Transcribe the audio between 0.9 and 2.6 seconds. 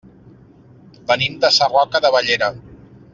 Venim de Sarroca de Bellera.